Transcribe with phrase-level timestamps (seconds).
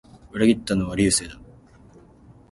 [0.31, 1.39] 裏切ったのはあいつだ